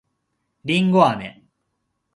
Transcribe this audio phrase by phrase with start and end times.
[0.65, 1.43] りんごあめ